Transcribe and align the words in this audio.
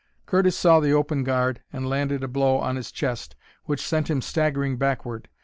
Curtis 0.25 0.57
saw 0.57 0.79
the 0.79 0.93
open 0.93 1.23
guard 1.23 1.61
and 1.71 1.87
landed 1.87 2.23
a 2.23 2.27
blow 2.27 2.57
on 2.57 2.75
his 2.75 2.91
chest 2.91 3.35
which 3.65 3.85
sent 3.85 4.09
him 4.09 4.19
staggering 4.19 4.75
backward. 4.75 5.29